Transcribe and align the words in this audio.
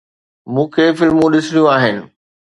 مون 0.53 0.67
کي 0.75 0.85
فلمون 0.99 1.31
ڏسڻيون 1.35 1.69
آهن. 1.75 1.97